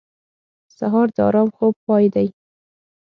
[0.77, 2.27] سهار د ارام خوب پای دی.